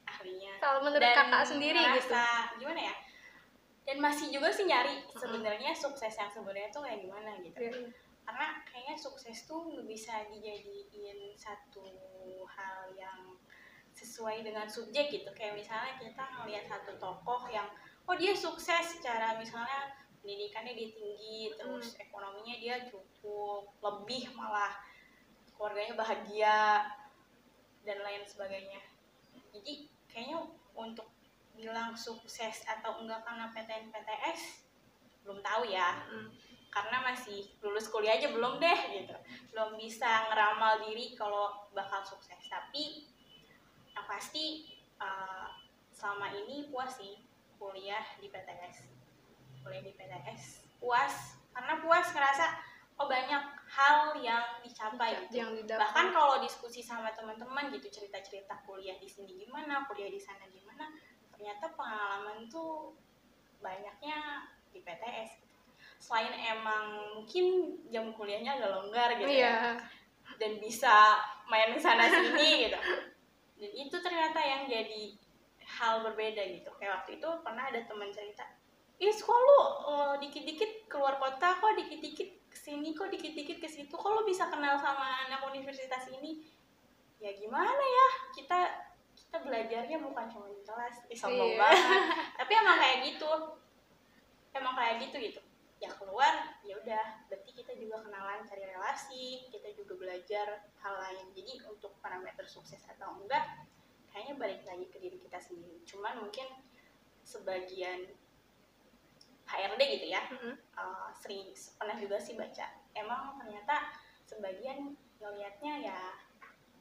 ahlinya. 0.03 0.53
Kalau 0.59 0.81
menurut 0.83 1.05
dan 1.05 1.15
kakak 1.15 1.45
sendiri 1.47 1.79
gitu. 1.79 2.11
ngerasa 2.11 2.25
gimana 2.59 2.81
ya? 2.91 2.95
Dan 3.87 3.97
masih 4.03 4.27
juga 4.35 4.51
sih 4.51 4.67
nyari 4.67 5.07
sebenarnya 5.15 5.71
sukses 5.71 6.11
yang 6.11 6.27
sebenarnya 6.27 6.75
tuh 6.75 6.83
kayak 6.83 7.07
gimana 7.07 7.31
gitu. 7.39 7.59
Iya. 7.71 7.87
karena 8.27 8.59
kayaknya 8.67 8.99
sukses 8.99 9.47
tuh 9.47 9.71
nggak 9.71 9.87
bisa 9.87 10.27
dijadiin 10.27 11.39
satu 11.39 11.87
hal 12.51 12.91
yang 12.99 13.39
sesuai 13.95 14.43
dengan 14.43 14.67
subjek 14.67 15.15
gitu. 15.15 15.31
Kayak 15.31 15.63
misalnya 15.63 15.95
kita 16.03 16.27
ngelihat 16.43 16.67
satu 16.67 16.99
tokoh 16.99 17.47
yang 17.47 17.71
oh 18.07 18.15
dia 18.15 18.33
sukses 18.33 18.99
secara 18.99 19.35
misalnya 19.37 19.91
pendidikannya 20.23 20.75
dia 20.75 20.89
tinggi 20.95 21.55
terus 21.59 21.99
ekonominya 21.99 22.55
dia 22.59 22.77
cukup 22.87 23.71
lebih 23.83 24.31
malah 24.35 24.75
keluarganya 25.55 25.95
bahagia 25.95 26.59
dan 27.87 27.99
lain 28.03 28.23
sebagainya. 28.27 28.83
Jadi 29.55 29.89
kayaknya 30.11 30.43
untuk 30.75 31.09
bilang 31.57 31.97
sukses 31.97 32.67
atau 32.69 33.01
enggak 33.01 33.25
karena 33.25 33.49
PTN 33.55 33.89
PTS 33.95 34.41
belum 35.25 35.41
tahu 35.41 35.71
ya. 35.71 36.07
Mm. 36.13 36.31
karena 36.77 37.01
masih 37.09 37.49
lulus 37.65 37.89
kuliah 37.89 38.21
aja 38.21 38.29
belum 38.29 38.61
deh 38.61 38.81
gitu. 38.93 39.17
Belum 39.49 39.81
bisa 39.81 40.29
ngeramal 40.29 40.85
diri 40.85 41.17
kalau 41.17 41.65
bakal 41.73 42.05
sukses. 42.05 42.37
Tapi 42.53 43.09
yang 43.97 44.05
pasti 44.05 44.69
eh, 45.01 45.49
selama 45.89 46.37
ini 46.37 46.69
puas 46.69 47.01
sih 47.01 47.17
kuliah 47.59 48.05
di 48.21 48.29
PTS 48.31 48.77
kuliah 49.65 49.83
di 49.83 49.93
PTS 49.97 50.43
puas 50.79 51.41
karena 51.51 51.81
puas 51.81 52.07
ngerasa 52.13 52.47
oh 52.97 53.09
banyak 53.09 53.43
hal 53.67 54.17
yang 54.23 54.45
dicapai 54.65 55.27
gitu. 55.29 55.43
yang 55.43 55.51
didapat 55.53 55.85
bahkan 55.85 56.07
kalau 56.15 56.41
diskusi 56.41 56.81
sama 56.81 57.13
teman-teman 57.13 57.69
gitu 57.75 57.89
cerita-cerita 57.93 58.57
kuliah 58.65 58.97
di 58.97 59.09
sini 59.09 59.37
gimana 59.37 59.85
kuliah 59.85 60.09
di 60.09 60.21
sana 60.21 60.49
gimana 60.49 60.89
ternyata 61.35 61.69
pengalaman 61.77 62.49
tuh 62.49 62.97
banyaknya 63.61 64.49
di 64.73 64.81
PTS 64.81 65.31
gitu. 65.45 65.57
selain 66.01 66.33
emang 66.33 67.17
mungkin 67.21 67.77
jam 67.89 68.13
kuliahnya 68.13 68.61
agak 68.61 68.71
longgar 68.73 69.09
gitu 69.21 69.29
ya 69.29 69.37
iya. 69.37 69.57
dan 70.41 70.53
bisa 70.61 71.21
main 71.49 71.73
sana 71.79 72.05
sini 72.11 72.49
gitu. 72.69 72.81
Dan 73.57 73.73
itu 73.73 73.97
ternyata 74.05 74.37
yang 74.45 74.69
jadi 74.69 75.17
hal 75.67 76.07
berbeda 76.07 76.43
gitu. 76.47 76.71
Kayak 76.79 77.03
waktu 77.03 77.19
itu 77.19 77.29
pernah 77.43 77.65
ada 77.67 77.81
teman 77.85 78.11
cerita 78.15 78.47
ih 78.97 79.13
kok 79.13 79.29
lu 79.37 79.61
eh, 79.93 80.15
dikit-dikit 80.25 80.89
keluar 80.89 81.21
kota 81.21 81.61
kok 81.61 81.77
dikit-dikit 81.77 82.49
ke 82.49 82.57
sini 82.57 82.97
kok 82.97 83.13
dikit-dikit 83.13 83.61
ke 83.61 83.69
situ 83.69 83.93
kok 83.93 84.09
lu 84.09 84.25
bisa 84.25 84.49
kenal 84.49 84.81
sama 84.81 85.29
anak 85.29 85.45
universitas 85.45 86.09
ini? 86.09 86.41
Ya 87.21 87.33
gimana 87.37 87.77
ya 87.77 88.07
kita 88.33 88.59
kita 89.17 89.37
belajarnya 89.45 90.01
bukan 90.01 90.25
cuma 90.33 90.49
di 90.49 90.61
kelas 90.65 90.97
Ih, 91.13 91.17
sombong 91.17 91.57
Iya. 91.57 91.61
banget. 91.61 92.03
Tapi 92.41 92.53
emang 92.57 92.77
kayak 92.81 92.99
gitu 93.05 93.31
emang 94.57 94.75
kayak 94.77 94.95
gitu 95.05 95.17
gitu. 95.21 95.41
Ya 95.77 95.93
keluar 95.93 96.57
ya 96.65 96.81
udah 96.81 97.05
berarti 97.29 97.53
kita 97.53 97.77
juga 97.77 98.01
kenalan 98.01 98.49
cari 98.49 98.65
relasi 98.65 99.45
kita 99.53 99.77
juga 99.77 99.93
belajar 100.01 100.73
hal 100.81 100.95
lain. 101.05 101.37
Jadi 101.37 101.69
untuk 101.69 102.01
parameter 102.01 102.49
sukses 102.49 102.81
atau 102.89 103.13
enggak 103.21 103.45
kayaknya 104.17 104.41
balik 104.41 104.65
lagi 104.65 104.89
ke 104.89 104.97
diri 104.97 105.21
kita 105.21 105.37
sendiri. 105.37 105.77
Cuman 105.85 106.25
mungkin 106.25 106.49
sebagian 107.21 108.09
HRD 109.45 109.83
gitu 110.01 110.07
ya 110.09 110.25
Mm-mm. 110.33 110.57
uh, 110.73 111.13
sering 111.13 111.53
pernah 111.77 112.01
juga 112.01 112.17
sih 112.17 112.33
baca. 112.33 112.65
Emang 112.97 113.37
ternyata 113.37 113.93
sebagian 114.25 114.97
ngelihatnya 115.21 115.85
ya 115.85 116.01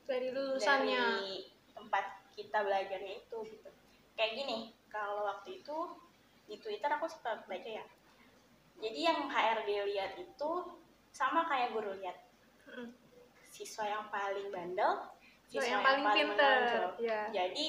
dari 0.08 0.32
lulusannya. 0.32 0.96
dari 0.96 1.52
tempat 1.76 2.24
kita 2.40 2.64
belajarnya 2.64 3.20
itu 3.20 3.38
gitu. 3.52 3.70
Kayak 4.16 4.32
gini 4.40 4.72
kalau 4.88 5.28
waktu 5.28 5.60
itu 5.60 5.78
di 6.48 6.56
Twitter 6.64 6.88
aku 6.88 7.12
suka 7.12 7.44
baca 7.44 7.68
ya. 7.68 7.84
Jadi 8.80 9.00
yang 9.04 9.28
HRD 9.28 9.92
lihat 9.92 10.16
itu 10.16 10.52
sama 11.12 11.44
kayak 11.52 11.76
guru 11.76 12.00
lihat. 12.00 12.16
Mm-mm. 12.72 12.96
siswa 13.52 13.88
yang 13.88 14.08
paling 14.12 14.52
bandel 14.52 15.15
So, 15.58 15.68
yang 15.68 15.82
paling 15.82 16.06
pinter 16.12 16.58
menonjol. 16.66 16.90
ya 17.00 17.22
jadi 17.32 17.66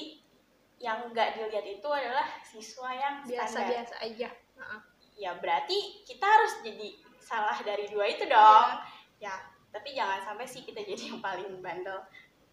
yang 0.77 0.97
nggak 1.09 1.29
dilihat 1.35 1.65
itu 1.65 1.89
adalah 1.89 2.27
siswa 2.45 2.89
yang 2.93 3.15
standar 3.25 3.33
biasa-biasa 3.49 3.95
aja 4.01 4.29
Heeh. 4.29 4.79
ya 5.17 5.31
berarti 5.37 5.77
kita 6.05 6.25
harus 6.25 6.53
jadi 6.61 6.87
salah 7.17 7.57
dari 7.61 7.89
dua 7.89 8.05
itu 8.05 8.23
dong 8.25 8.69
Iya. 9.17 9.33
ya 9.33 9.35
tapi 9.73 9.93
jangan 9.93 10.21
sampai 10.21 10.45
sih 10.45 10.61
kita 10.61 10.81
jadi 10.81 11.13
yang 11.13 11.19
paling 11.19 11.59
bandel 11.59 11.97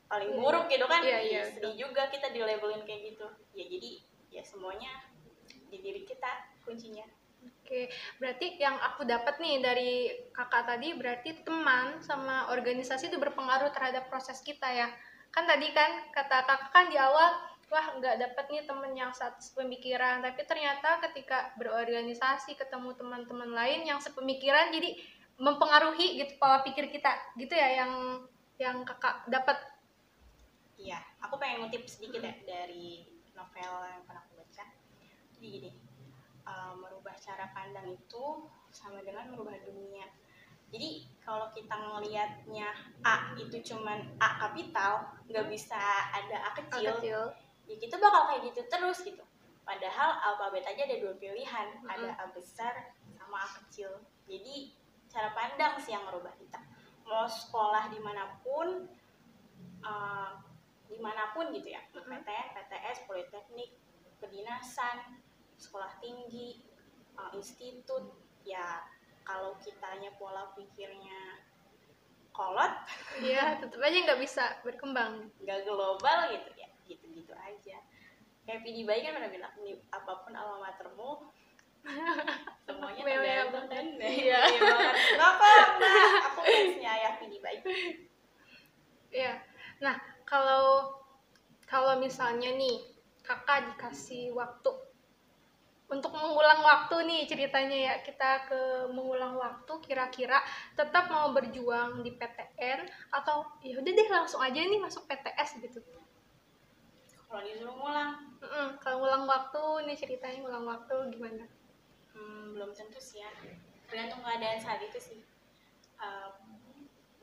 paling 0.08 0.32
Iya. 0.32 0.38
buruk 0.40 0.66
gitu 0.68 0.86
kan 0.88 1.00
Iya, 1.04 1.18
iya, 1.20 1.42
sedih 1.44 1.74
juga 1.76 2.08
kita 2.08 2.32
di 2.32 2.40
labelin 2.40 2.82
kayak 2.82 3.12
gitu 3.12 3.26
ya 3.52 3.64
jadi 3.68 3.90
ya 4.32 4.42
semuanya 4.42 4.92
di 5.68 5.78
diri 5.78 6.02
kita 6.04 6.30
kuncinya 6.64 7.04
Oke, 7.64 7.92
berarti 8.16 8.56
yang 8.56 8.72
aku 8.76 9.04
dapat 9.04 9.36
nih 9.36 9.60
dari 9.60 9.92
kakak 10.32 10.64
tadi 10.64 10.96
berarti 10.96 11.44
teman 11.44 12.00
sama 12.00 12.48
organisasi 12.48 13.12
itu 13.12 13.20
berpengaruh 13.20 13.68
terhadap 13.68 14.08
proses 14.08 14.40
kita 14.40 14.64
ya. 14.64 14.88
Kan 15.34 15.50
tadi 15.50 15.74
kan 15.74 16.06
kata 16.14 16.46
kakak 16.46 16.70
kan 16.70 16.86
di 16.86 16.94
awal 16.94 17.34
wah 17.66 17.86
nggak 17.98 18.22
dapat 18.22 18.44
nih 18.54 18.62
temen 18.70 18.92
yang 18.94 19.10
satu 19.10 19.58
pemikiran, 19.58 20.22
tapi 20.22 20.46
ternyata 20.46 21.02
ketika 21.10 21.50
berorganisasi 21.58 22.54
ketemu 22.54 22.94
teman-teman 22.94 23.50
lain 23.50 23.82
yang 23.82 23.98
sepemikiran 23.98 24.70
jadi 24.70 24.94
mempengaruhi 25.34 26.22
gitu 26.22 26.38
pola 26.38 26.62
pikir 26.62 26.86
kita 26.94 27.10
gitu 27.34 27.50
ya 27.50 27.82
yang 27.82 27.92
yang 28.62 28.86
kakak 28.86 29.26
dapat. 29.26 29.58
iya 30.78 31.02
aku 31.18 31.34
pengen 31.38 31.66
ngutip 31.66 31.82
sedikit 31.90 32.22
ya 32.22 32.34
dari 32.46 33.02
novel 33.34 33.72
yang 33.90 34.06
pernah 34.06 34.22
aku 34.22 34.38
baca. 34.38 34.64
Jadi 35.34 35.46
gini 35.50 35.70
uh, 36.46 36.78
merubah 36.78 37.16
cara 37.18 37.50
pandang 37.50 37.90
itu 37.90 38.24
sama 38.70 39.02
dengan 39.02 39.34
merubah 39.34 39.58
dunia 39.66 40.06
jadi 40.68 41.06
kalau 41.24 41.48
kita 41.56 41.72
ngelihatnya 41.72 42.68
A 43.00 43.32
itu 43.40 43.56
cuman 43.64 44.04
A 44.20 44.28
kapital 44.44 45.16
nggak 45.24 45.48
bisa 45.48 45.80
ada 46.12 46.36
A 46.44 46.50
kecil 46.52 46.92
Kecil. 47.00 47.20
ya 47.64 47.74
kita 47.80 47.96
bakal 47.96 48.28
kayak 48.28 48.52
gitu 48.52 48.60
terus 48.68 49.00
gitu 49.00 49.24
padahal 49.64 50.20
alfabet 50.20 50.68
aja 50.68 50.84
ada 50.84 51.00
dua 51.00 51.16
pilihan 51.16 51.80
Mm-mm. 51.80 51.88
ada 51.88 52.12
A 52.20 52.26
besar 52.36 52.92
sama 53.16 53.40
A 53.40 53.48
kecil 53.64 54.04
jadi 54.28 54.76
cara 55.08 55.32
pandang 55.32 55.80
sih 55.80 55.96
yang 55.96 56.04
merubah 56.04 56.36
kita 56.36 56.60
mau 57.08 57.24
sekolah 57.24 57.88
di 57.88 58.00
mana 58.04 58.40
pun 58.44 58.84
eh, 59.80 60.30
di 60.92 60.98
mana 61.00 61.32
pun 61.32 61.48
gitu 61.56 61.72
ya 61.72 61.80
Mm-mm. 61.96 62.20
PTN, 62.20 62.48
PTS, 62.52 63.08
Politeknik, 63.08 63.70
kedinasan, 64.20 65.20
sekolah 65.56 65.96
tinggi, 66.04 66.60
eh, 67.16 67.30
institut 67.32 68.12
ya 68.44 68.84
kalau 69.24 69.56
kitanya 69.58 70.12
pola 70.14 70.52
pikirnya 70.52 71.40
kolot 72.30 72.72
Iya, 73.18 73.56
tetap 73.58 73.78
aja 73.78 73.96
nggak 74.04 74.20
bisa 74.20 74.44
berkembang. 74.60 75.32
nggak 75.40 75.58
global 75.64 76.18
gitu 76.30 76.50
ya 76.54 76.68
gitu-gitu 76.84 77.32
aja 77.32 77.76
kayak 78.44 78.60
PD 78.60 78.84
Bayi 78.84 79.00
kan 79.00 79.16
pernah 79.16 79.32
bilang 79.32 79.52
"Nih, 79.58 79.80
apa 79.88 80.12
pun 80.20 80.36
alma 80.36 80.68
matermu 80.68 81.32
semuanya 82.66 83.00
Mewah 83.00 83.24
tergantung 83.24 83.68
banget. 83.68 83.84
Iya. 84.00 84.40
Iya 84.44 84.70
kok 85.16 85.32
mbak 85.76 85.94
aku 86.24 86.40
fansnya 86.44 86.90
ayah 86.92 87.12
PD 87.20 87.32
Bayi 87.40 87.58
Iya. 89.08 89.32
Nah, 89.78 89.94
kalau 90.24 90.90
kalau 91.64 91.96
misalnya 91.96 92.50
nih 92.52 92.82
kakak 93.22 93.72
dikasih 93.72 94.34
waktu 94.34 94.70
untuk 95.94 96.10
mengulang 96.10 96.60
waktu 96.66 97.06
nih 97.06 97.22
ceritanya 97.30 97.78
ya 97.78 97.94
kita 98.02 98.50
ke 98.50 98.60
mengulang 98.90 99.38
waktu 99.38 99.72
kira-kira 99.86 100.42
tetap 100.74 101.06
mau 101.06 101.30
berjuang 101.30 102.02
di 102.02 102.10
PTN 102.18 102.82
atau 103.14 103.46
ya 103.62 103.78
udah 103.78 103.92
deh 103.94 104.08
langsung 104.10 104.42
aja 104.42 104.58
nih 104.58 104.80
masuk 104.82 105.06
PTS 105.06 105.62
gitu. 105.62 105.78
kalau 107.30 107.42
disuruh 107.46 107.74
ngulang 107.74 108.12
Mm-mm, 108.42 108.68
kalau 108.82 109.02
ngulang 109.02 109.24
waktu 109.26 109.62
nih 109.90 109.96
ceritanya 109.98 110.38
ngulang 110.42 110.66
waktu 110.66 110.94
gimana? 111.14 111.44
hmm, 112.14 112.54
belum 112.54 112.70
tentu 112.74 112.98
sih 112.98 113.22
ya 113.22 113.30
tergantung 113.90 114.22
keadaan 114.22 114.58
saat 114.58 114.80
itu 114.82 114.98
sih 114.98 115.20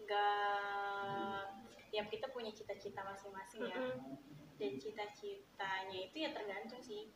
nggak 0.04 1.44
tiap 1.92 2.08
kita 2.08 2.28
punya 2.32 2.52
cita-cita 2.56 3.04
masing-masing 3.04 3.68
ya 3.68 3.80
Mm-mm. 3.80 4.20
dan 4.60 4.72
cita-citanya 4.80 5.98
itu 6.12 6.18
ya 6.24 6.30
tergantung 6.36 6.80
sih 6.84 7.12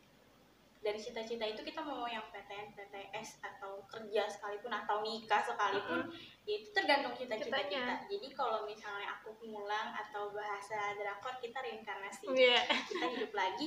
dari 0.86 1.02
cita-cita 1.02 1.42
itu 1.42 1.66
kita 1.66 1.82
mau 1.82 2.06
yang 2.06 2.22
PTN, 2.30 2.70
PTS 2.78 3.42
atau 3.42 3.82
kerja 3.90 4.30
sekalipun 4.30 4.70
atau 4.70 5.02
nikah 5.02 5.42
sekalipun 5.42 6.06
ya 6.46 6.54
itu 6.62 6.70
tergantung 6.70 7.10
cita-cita 7.18 7.58
kita. 7.66 8.06
Jadi 8.06 8.30
kalau 8.30 8.62
misalnya 8.62 9.18
aku 9.18 9.34
ngulang 9.42 9.90
atau 9.90 10.30
bahasa 10.30 10.94
drakor 10.94 11.42
kita 11.42 11.58
reinkarnasi. 11.58 12.30
Iya. 12.30 12.62
Kita 12.86 13.06
hidup 13.18 13.34
lagi 13.34 13.66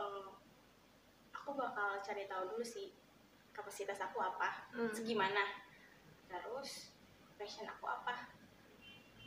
eh, 0.00 0.28
aku 1.36 1.50
bakal 1.52 2.00
cari 2.00 2.24
tahu 2.24 2.56
dulu 2.56 2.64
sih 2.64 2.96
kapasitas 3.52 4.00
aku 4.00 4.16
apa, 4.24 4.72
Hmm. 4.72 4.88
segimana. 4.88 5.44
Terus 6.32 6.96
passion 7.36 7.68
aku 7.68 7.84
apa. 7.92 8.24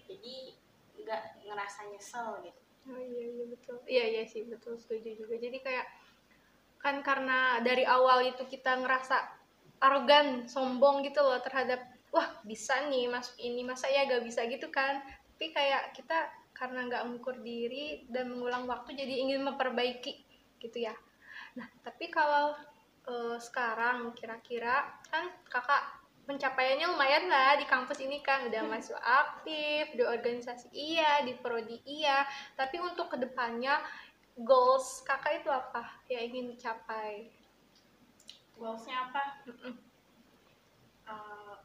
Jadi 0.09 0.57
nggak 1.05 1.45
ngerasa 1.45 1.85
nyesel 1.93 2.41
gitu. 2.49 2.61
Oh 2.89 2.97
iya 2.97 3.25
iya 3.29 3.45
betul. 3.45 3.77
Iya 3.85 4.05
iya 4.09 4.23
sih 4.25 4.49
betul 4.49 4.73
setuju 4.73 5.21
juga. 5.21 5.37
Jadi 5.37 5.61
kayak 5.61 5.85
kan 6.81 7.05
karena 7.05 7.61
dari 7.61 7.85
awal 7.85 8.25
itu 8.25 8.43
kita 8.49 8.81
ngerasa 8.81 9.17
arogan, 9.81 10.45
sombong 10.49 11.05
gitu 11.05 11.21
loh 11.21 11.41
terhadap 11.41 11.81
wah 12.11 12.27
bisa 12.43 12.89
nih 12.91 13.07
masuk 13.07 13.37
ini 13.39 13.63
masa 13.63 13.87
ya 13.87 14.05
gak 14.09 14.25
bisa 14.25 14.45
gitu 14.49 14.67
kan. 14.73 15.01
Tapi 15.37 15.53
kayak 15.53 15.97
kita 15.97 16.29
karena 16.53 16.85
nggak 16.85 17.03
mengukur 17.09 17.41
diri 17.41 18.05
dan 18.05 18.29
mengulang 18.29 18.69
waktu 18.69 18.93
jadi 18.93 19.13
ingin 19.25 19.41
memperbaiki 19.41 20.13
gitu 20.61 20.77
ya. 20.77 20.93
Nah 21.57 21.65
tapi 21.81 22.13
kalau 22.13 22.53
eh, 23.09 23.37
sekarang 23.41 24.13
kira-kira 24.13 24.85
kan 25.09 25.33
kakak 25.49 26.01
pencapaiannya 26.29 26.87
lumayan 26.93 27.25
lah 27.27 27.57
di 27.57 27.65
kampus 27.65 27.97
ini 28.05 28.21
kan 28.21 28.45
udah 28.45 28.63
masuk 28.69 28.97
aktif 29.01 29.89
di 29.97 30.03
organisasi 30.05 30.69
iya 30.69 31.25
di 31.25 31.33
prodi 31.33 31.81
iya 31.83 32.23
tapi 32.53 32.77
untuk 32.77 33.09
ke 33.09 33.17
depannya 33.17 33.81
goals 34.39 35.03
kakak 35.03 35.43
itu 35.43 35.49
apa 35.51 35.99
yang 36.07 36.31
ingin 36.31 36.55
dicapai? 36.55 37.31
Goalsnya 38.55 39.09
apa? 39.09 39.43
Mm-mm. 39.49 39.75
Eh, 41.11 41.55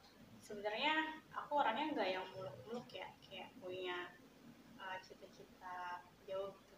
sebenarnya 0.42 1.22
aku 1.30 1.62
orangnya 1.62 1.94
nggak 1.94 2.10
yang 2.10 2.26
muluk-muluk 2.34 2.88
ya 2.90 3.06
kayak 3.22 3.54
punya 3.62 4.10
eh, 4.80 4.96
cita-cita 5.04 6.02
jauh 6.26 6.54
gitu. 6.66 6.76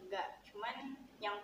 Enggak 0.00 0.40
cuman 0.48 0.96
yang 1.20 1.36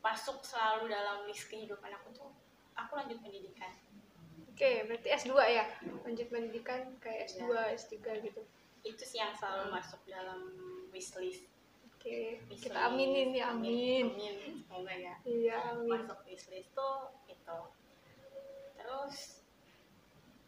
masuk 0.00 0.40
selalu 0.40 0.88
dalam 0.88 1.28
list 1.28 1.46
kehidupan 1.52 1.92
aku 1.92 2.08
tuh 2.16 2.30
aku 2.74 2.96
lanjut 2.96 3.20
pendidikan. 3.20 3.70
Oke 4.48 4.88
berarti 4.88 5.08
S2 5.12 5.32
ya? 5.46 5.64
Lanjut 6.02 6.26
pendidikan 6.32 6.96
kayak 6.98 7.28
S2 7.30 7.44
S3 7.76 7.96
gitu. 8.24 8.42
Itu 8.80 9.02
sih 9.04 9.20
yang 9.20 9.36
selalu 9.36 9.76
masuk 9.76 10.00
dalam 10.08 10.40
wishlist 10.88 11.44
oke 12.00 12.16
Wishlist. 12.48 12.64
kita 12.64 12.78
aminin 12.88 13.28
ya 13.30 13.52
amin. 13.52 14.08
Amin. 14.08 14.36
Semoga 14.64 14.94
ya. 14.96 15.14
Iya 15.20 15.56
amin. 15.76 16.00
Masuk 16.00 16.24
wishlist 16.24 16.72
tuh 16.72 17.12
itu 17.28 17.60
terus 18.72 19.44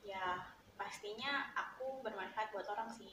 ya 0.01 0.41
pastinya 0.75 1.53
aku 1.53 2.01
bermanfaat 2.01 2.49
buat 2.51 2.65
orang 2.67 2.89
sih. 2.89 3.13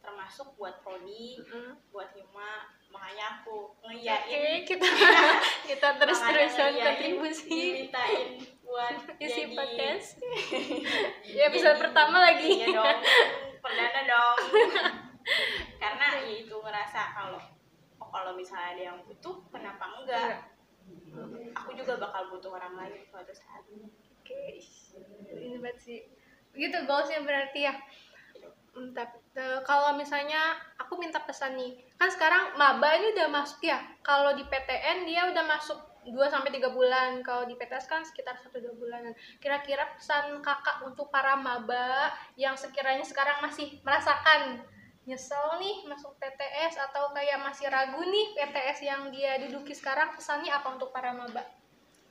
Termasuk 0.00 0.54
buat 0.54 0.78
prodi 0.80 1.42
Mm-mm. 1.42 1.76
buat 1.90 2.14
hima. 2.14 2.70
Makanya 2.88 3.42
aku 3.42 3.74
Oke, 3.76 3.98
ngeyain. 3.98 4.62
kita 4.64 4.86
kita 5.68 5.88
terus-terusan 5.98 6.72
kontribusi. 6.72 7.50
diceritain 7.50 8.38
buat 8.62 8.94
isi 9.22 9.42
jadi 9.44 9.54
podcast. 9.54 10.08
ya 11.38 11.46
Jadi- 11.50 11.78
pertama 11.82 12.16
lagi. 12.22 12.50
iya 12.62 12.66
dong. 12.72 12.98
Perdana 13.60 14.00
dong 14.08 14.36
ngerasa 16.90 17.14
kalau 17.14 17.38
oh, 18.02 18.10
kalau 18.10 18.32
misalnya 18.34 18.74
ada 18.74 18.82
yang 18.90 18.98
butuh 19.06 19.38
kenapa 19.54 19.84
enggak 20.02 20.42
aku 21.54 21.70
juga 21.78 22.02
bakal 22.02 22.34
butuh 22.34 22.50
orang 22.50 22.74
lain 22.74 23.06
suatu 23.06 23.30
saat 23.30 23.62
Oke, 24.20 24.62
ini 25.34 25.58
banget 25.58 25.78
sih. 25.82 26.00
Gitu 26.54 26.76
goalsnya 26.86 27.22
berarti 27.22 27.66
ya. 27.66 27.74
Hmm, 28.74 28.94
tapi 28.94 29.18
kalau 29.66 29.98
misalnya 29.98 30.54
aku 30.78 30.98
minta 31.02 31.18
pesan 31.22 31.58
nih, 31.58 31.78
kan 31.98 32.10
sekarang 32.10 32.54
maba 32.54 32.94
ini 32.94 33.10
udah 33.14 33.26
masuk 33.26 33.58
ya. 33.66 33.78
Kalau 34.06 34.34
di 34.38 34.46
PTN 34.46 35.02
dia 35.02 35.26
udah 35.30 35.44
masuk 35.50 35.78
2 36.06 36.14
sampai 36.30 36.54
3 36.54 36.70
bulan. 36.70 37.22
Kalau 37.26 37.42
di 37.46 37.58
PTS 37.58 37.90
kan 37.90 38.06
sekitar 38.06 38.38
1 38.38 38.54
2 38.54 38.70
bulanan. 38.78 39.14
Kira-kira 39.42 39.90
pesan 39.98 40.38
Kakak 40.42 40.86
untuk 40.86 41.10
para 41.10 41.34
maba 41.34 42.14
yang 42.38 42.54
sekiranya 42.54 43.02
sekarang 43.02 43.42
masih 43.42 43.82
merasakan 43.82 44.62
nyesel 45.10 45.58
nih 45.58 45.82
masuk 45.90 46.14
PTS 46.22 46.78
atau 46.78 47.10
kayak 47.10 47.42
masih 47.42 47.66
ragu 47.66 47.98
nih 47.98 48.30
PTS 48.38 48.78
yang 48.86 49.10
dia 49.10 49.42
duduki 49.42 49.74
sekarang 49.74 50.14
pesannya 50.14 50.54
apa 50.54 50.78
untuk 50.78 50.94
para 50.94 51.10
maba? 51.10 51.42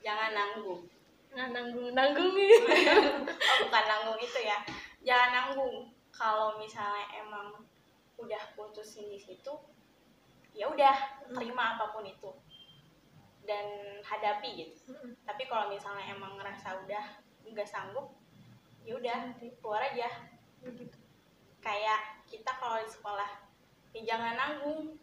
jangan 0.03 0.31
nanggung. 0.35 0.81
Nah, 1.35 1.47
nanggung 1.53 1.91
nanggung 1.93 2.31
nih. 2.33 2.51
oh 2.59 3.55
bukan 3.67 3.83
nanggung 3.87 4.19
itu 4.19 4.39
ya. 4.41 4.57
Jangan 5.03 5.29
nanggung. 5.31 5.75
Kalau 6.09 6.57
misalnya 6.59 7.07
emang 7.15 7.55
udah 8.19 8.43
putusin 8.59 9.07
di 9.07 9.15
situ 9.15 9.53
ya 10.51 10.67
udah 10.67 11.23
terima 11.31 11.77
apa 11.77 11.95
pun 11.95 12.03
itu. 12.03 12.31
Dan 13.47 13.99
hadapi 14.03 14.49
gitu. 14.59 14.91
Tapi 15.23 15.47
kalau 15.47 15.71
misalnya 15.71 16.11
emang 16.11 16.35
ngerasa 16.35 16.83
udah 16.83 17.05
nggak 17.49 17.65
sanggup 17.65 18.13
ya 18.83 18.97
udah 18.97 19.35
keluar 19.61 19.83
aja. 19.85 20.09
Kayak 21.59 22.18
kita 22.29 22.51
kalau 22.61 22.77
di 22.79 22.89
sekolah 22.89 23.29
ya 23.97 24.01
jangan 24.15 24.33
nanggung. 24.37 24.95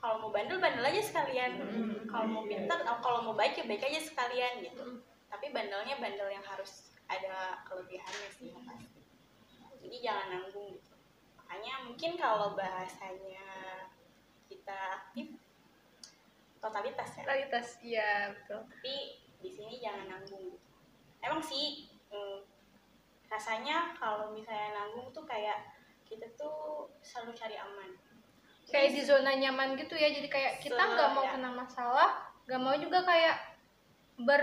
Kalau 0.00 0.16
mau 0.16 0.30
bandel 0.32 0.56
bandel 0.56 0.86
aja 0.86 1.02
sekalian. 1.02 1.60
Kalau 2.08 2.26
mau 2.30 2.44
pintar 2.48 2.80
atau 2.80 2.96
kalau 3.04 3.20
mau 3.26 3.34
baik 3.36 3.60
ya 3.60 3.64
baik 3.68 3.84
aja 3.84 4.00
sekalian 4.00 4.64
gitu. 4.64 5.04
Tapi 5.28 5.52
bandelnya 5.52 6.00
bandel 6.00 6.30
yang 6.32 6.46
harus 6.46 6.94
ada 7.10 7.60
kelebihannya 7.68 8.28
sih 8.32 8.54
yang 8.54 8.64
pasti. 8.64 9.02
Jadi 9.82 9.96
jangan 10.00 10.26
nanggung 10.32 10.72
gitu. 10.72 10.94
Makanya 11.36 11.74
mungkin 11.84 12.16
kalau 12.16 12.56
bahasanya 12.56 13.44
kita 14.48 14.78
aktif 15.04 15.36
totalitas 16.62 17.10
ya. 17.16 17.22
Totalitas, 17.26 17.68
iya 17.82 18.10
betul. 18.32 18.60
tapi 18.68 18.94
di 19.40 19.50
sini 19.50 19.80
jangan 19.80 20.06
nanggung 20.06 20.52
gitu. 20.52 20.68
emang 21.24 21.40
sih 21.40 21.88
mm, 22.12 22.44
rasanya 23.32 23.96
kalau 23.96 24.32
misalnya 24.36 24.76
nanggung 24.76 25.08
tuh 25.16 25.24
kayak 25.24 25.69
kita 26.10 26.26
tuh 26.34 26.90
selalu 27.00 27.32
cari 27.32 27.56
aman 27.56 27.90
Kayak 28.66 28.90
di 28.92 29.02
zona 29.02 29.34
nyaman 29.34 29.74
gitu 29.74 29.94
ya, 29.94 30.10
jadi 30.10 30.26
kayak 30.26 30.52
kita 30.62 30.78
nggak 30.78 31.10
mau 31.10 31.26
ya. 31.26 31.34
kena 31.34 31.50
masalah, 31.50 32.10
nggak 32.46 32.60
mau 32.60 32.74
juga 32.74 33.02
kayak 33.02 33.36
ber 34.16 34.42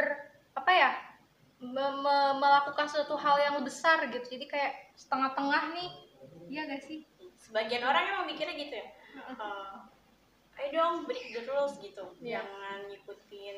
apa 0.52 0.68
ya 0.68 0.90
me- 1.58 1.96
me- 1.98 2.36
melakukan 2.36 2.92
suatu 2.92 3.16
hal 3.16 3.40
yang 3.40 3.56
besar 3.64 4.04
gitu. 4.04 4.28
Jadi 4.28 4.46
kayak 4.46 4.92
setengah-tengah 5.00 5.72
nih, 5.72 5.90
iya 6.48 6.68
gak 6.68 6.84
sih? 6.84 7.08
sebagian 7.38 7.80
orang 7.82 8.04
emang 8.04 8.26
mikirnya 8.28 8.58
gitu 8.58 8.76
ya 8.76 8.88
Eh, 9.16 9.72
ayo 10.58 10.68
dong 10.74 11.06
break 11.06 11.32
the 11.32 11.46
rules 11.46 11.78
gitu 11.80 12.04
Iya. 12.20 12.42
jangan 12.44 12.90
ngikutin 12.90 13.58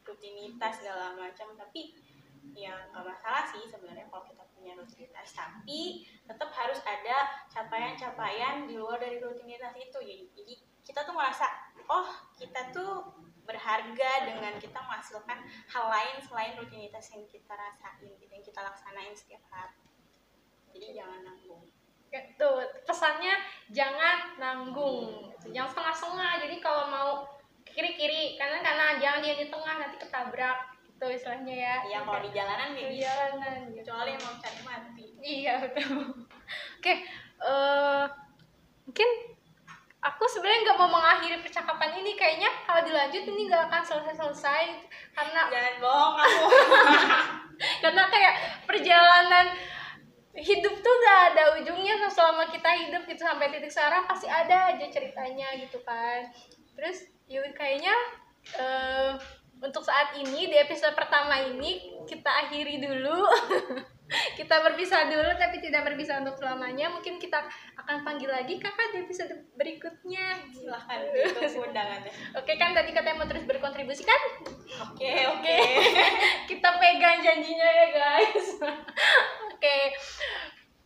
rutinitas 0.00 0.80
segala 0.80 1.12
macam 1.12 1.52
tapi 1.54 1.92
ya 2.56 2.74
nggak 2.92 3.04
masalah 3.04 3.44
sih 3.48 3.62
sebenarnya 3.68 4.08
kalau 4.08 4.24
kita 4.26 4.44
punya 4.56 4.72
rutinitas 4.76 5.32
tapi 5.32 6.04
tetap 6.24 6.50
harus 6.52 6.80
ada 6.84 7.16
capaian-capaian 7.52 8.68
di 8.68 8.76
luar 8.76 9.00
dari 9.00 9.20
rutinitas 9.20 9.72
itu 9.76 9.98
jadi, 10.00 10.54
kita 10.84 11.04
tuh 11.04 11.14
merasa 11.14 11.46
oh 11.88 12.08
kita 12.36 12.72
tuh 12.72 13.04
berharga 13.44 14.30
dengan 14.30 14.56
kita 14.60 14.78
menghasilkan 14.78 15.42
hal 15.72 15.84
lain 15.90 16.16
selain 16.22 16.54
rutinitas 16.60 17.08
yang 17.10 17.24
kita 17.26 17.50
rasain 17.50 18.14
gitu, 18.20 18.30
yang 18.30 18.44
kita 18.44 18.60
laksanain 18.62 19.14
setiap 19.16 19.42
hari 19.50 19.80
jadi 20.70 21.02
jangan 21.02 21.26
nanggung 21.26 21.66
Gitu. 22.10 22.52
Pesannya 22.82 23.38
jangan 23.70 24.34
nanggung, 24.42 25.30
jangan 25.54 25.70
setengah-setengah. 25.70 26.32
Jadi 26.42 26.56
kalau 26.58 26.84
mau 26.90 27.10
kiri-kiri, 27.62 28.34
kanan 28.34 28.66
kanan, 28.66 28.98
jangan 28.98 29.22
dia 29.22 29.38
di 29.38 29.46
tengah 29.46 29.74
nanti 29.78 29.96
ketabrak. 30.02 30.69
Gitu 31.00 31.16
istilahnya 31.16 31.56
ya. 31.56 31.76
ya 31.88 31.98
kalau 32.04 32.20
di 32.20 32.28
jalanan 32.28 32.76
kayak 32.76 32.92
di 32.92 33.00
gitu 33.00 33.08
jalanan 33.08 33.56
gitu. 33.72 33.76
kecuali 33.88 34.12
mau 34.20 34.36
cari 34.36 34.60
mati 34.68 35.06
Iya 35.24 35.52
betul. 35.64 36.12
Oke, 36.76 36.94
eh, 37.40 38.04
mungkin 38.84 39.08
aku 40.04 40.24
sebenarnya 40.28 40.60
nggak 40.60 40.76
mau 40.76 40.92
mengakhiri 40.92 41.40
percakapan 41.40 42.04
ini. 42.04 42.12
Kayaknya 42.20 42.52
kalau 42.68 42.84
dilanjut 42.84 43.24
ini 43.32 43.48
nggak 43.48 43.72
akan 43.72 43.80
selesai-selesai 43.80 44.64
karena 45.16 45.40
jangan 45.48 45.74
bohong 45.80 46.14
kamu 46.20 46.46
karena 47.84 48.04
kayak 48.12 48.34
perjalanan 48.68 49.46
hidup 50.36 50.74
tuh 50.80 50.94
gak 51.04 51.20
ada 51.32 51.44
ujungnya 51.60 52.08
selama 52.08 52.48
kita 52.48 52.70
hidup 52.86 53.02
gitu 53.04 53.20
sampai 53.24 53.52
titik 53.52 53.68
sekarang 53.68 54.04
pasti 54.04 54.28
ada 54.28 54.72
aja 54.72 54.84
ceritanya 54.84 55.48
gitu 55.56 55.80
kan. 55.80 56.28
Terus 56.76 57.08
yuk 57.24 57.48
kayaknya 57.56 57.96
eh, 58.56 59.16
untuk 59.60 59.84
saat 59.84 60.16
ini 60.16 60.48
di 60.48 60.56
episode 60.56 60.96
pertama 60.96 61.36
ini 61.44 62.00
kita 62.08 62.48
akhiri 62.48 62.80
dulu. 62.80 63.28
kita 64.40 64.58
berpisah 64.66 65.06
dulu 65.06 65.30
tapi 65.38 65.62
tidak 65.62 65.86
berpisah 65.86 66.24
untuk 66.24 66.34
selamanya. 66.40 66.88
Mungkin 66.88 67.20
kita 67.20 67.44
akan 67.76 68.02
panggil 68.02 68.32
lagi 68.32 68.56
kakak 68.56 68.96
di 68.96 69.04
episode 69.04 69.30
berikutnya. 69.54 70.40
silahkan 70.50 71.04
ditunggu 71.12 71.70
undangannya 71.70 72.12
Oke 72.40 72.56
kan 72.56 72.72
tadi 72.72 72.90
katanya 72.90 73.20
mau 73.20 73.28
terus 73.28 73.44
berkontribusi 73.44 74.02
kontribusi 74.02 74.04
kan? 74.08 74.22
Oke, 74.90 75.12
oke. 75.28 75.58
Kita 76.50 76.68
pegang 76.80 77.20
janjinya 77.20 77.68
ya 77.68 77.86
guys. 77.92 78.46
Oke. 79.52 79.78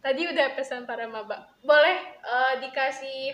Tadi 0.05 0.23
udah 0.29 0.53
pesan 0.53 0.85
para 0.85 1.09
maba. 1.09 1.49
Boleh 1.65 1.97
eh, 2.21 2.55
dikasih 2.61 3.33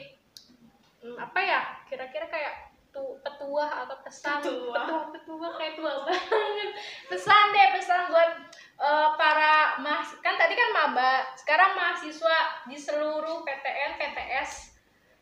hmm, 1.02 1.16
apa 1.18 1.40
ya? 1.42 1.60
Kira-kira 1.88 2.30
kayak 2.30 2.69
tu, 2.90 3.04
petua 3.22 3.86
atau 3.86 3.96
pesan 4.02 4.42
Petua. 4.42 4.74
petua 4.74 5.00
petua 5.14 5.48
kayak 5.54 5.74
tua 5.78 5.92
banget. 6.06 6.70
Pesan 7.10 7.44
deh 7.54 7.68
pesan 7.74 8.10
buat 8.10 8.30
eh, 8.78 9.08
para 9.14 9.78
mas 9.82 10.10
kan 10.22 10.34
tadi 10.34 10.54
kan 10.58 10.70
maba, 10.74 11.26
sekarang 11.38 11.78
mahasiswa 11.78 12.66
di 12.66 12.76
seluruh 12.76 13.42
PTN, 13.46 13.98
PTS 13.98 14.74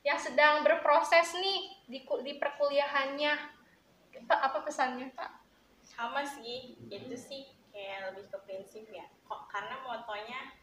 yang 0.06 0.16
sedang 0.16 0.64
berproses 0.64 1.36
nih 1.36 1.76
di 1.84 2.00
di 2.04 2.32
perkuliahannya. 2.40 3.56
Pak, 4.24 4.40
apa 4.40 4.58
pesannya, 4.66 5.14
Pak? 5.14 5.30
Sama 5.84 6.26
sih, 6.26 6.74
itu 6.90 7.14
sih 7.14 7.46
kayak 7.70 8.10
lebih 8.12 8.26
ke 8.32 8.38
prinsip 8.48 8.88
ya. 8.90 9.06
Kok 9.28 9.46
karena 9.46 9.78
motonya 9.84 10.56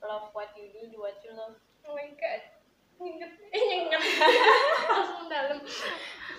love 0.00 0.30
what 0.32 0.54
you 0.56 0.70
do, 0.72 0.88
do 0.88 1.02
what 1.02 1.18
you 1.20 1.34
love. 1.34 1.58
Oh 1.84 1.92
my 1.92 2.08
god. 2.16 2.42
Nyenget, 2.96 3.32
eh 3.52 3.62
nyenget. 3.68 4.02
Langsung 4.88 5.28
dalam. 5.28 5.60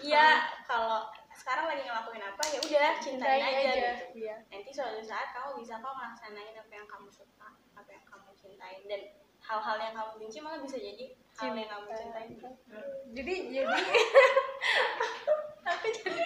Iya, 0.08 0.28
kalau 0.64 1.04
sekarang 1.36 1.68
lagi 1.68 1.84
ngelakuin 1.84 2.24
apa 2.24 2.44
ya 2.48 2.60
udah 2.64 2.90
cintain 3.04 3.40
Cintai 3.44 3.44
aja, 3.44 3.60
aja. 3.60 3.76
gitu. 3.76 4.06
Iya. 4.24 4.36
Nanti 4.48 4.70
suatu 4.72 5.04
saat 5.04 5.36
kamu 5.36 5.60
bisa 5.60 5.84
kok 5.84 5.94
ngelaksanain 5.94 6.56
apa 6.56 6.72
yang 6.74 6.88
kamu 6.88 7.10
suka, 7.12 7.48
apa 7.76 7.90
yang 7.92 8.06
kamu 8.08 8.30
cintai 8.40 8.76
dan 8.88 9.02
hal-hal 9.44 9.78
yang 9.80 9.94
kamu 9.96 10.12
benci 10.20 10.40
malah 10.40 10.60
bisa 10.64 10.78
jadi 10.80 11.06
hal 11.38 11.52
yang 11.54 11.70
kamu 11.70 11.88
cintai. 11.92 12.26
Jadi 13.12 13.34
jadi 13.52 13.68
tapi 15.68 15.88
jadi 15.92 16.24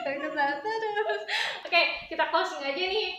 terus. 0.61 1.23
Oke, 1.65 1.81
kita 2.05 2.23
closing 2.29 2.61
aja 2.61 2.83
nih. 2.85 3.09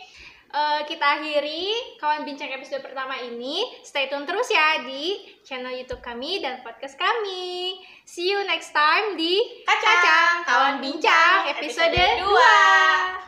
Eh, 0.53 0.81
kita 0.85 1.17
akhiri 1.17 1.97
kawan 1.97 2.21
bincang 2.29 2.53
episode 2.53 2.85
pertama 2.85 3.17
ini. 3.17 3.65
Stay 3.81 4.05
tune 4.05 4.21
terus 4.21 4.45
ya 4.53 4.85
di 4.85 5.17
channel 5.41 5.73
YouTube 5.73 6.05
kami 6.05 6.45
dan 6.45 6.61
podcast 6.61 6.93
kami. 6.93 7.81
See 8.05 8.29
you 8.29 8.37
next 8.45 8.69
time 8.69 9.17
di 9.17 9.41
Kacang, 9.65 10.45
Kawan 10.45 10.77
Bincang 10.77 11.49
episode 11.57 11.89
episode 11.97 13.17
2. 13.17 13.23